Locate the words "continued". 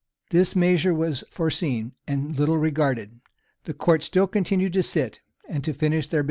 4.25-4.73